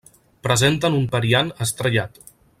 Presenten 0.47 0.97
un 1.01 1.05
Periant 1.13 1.53
estrellat. 1.67 2.21